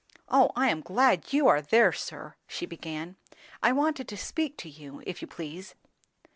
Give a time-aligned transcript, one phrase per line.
[0.29, 3.17] "O I am glad you are there, sir!" she began.
[3.61, 5.75] "I wanted to speak to you, if you please."